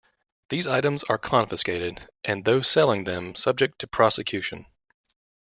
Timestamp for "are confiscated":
1.03-2.09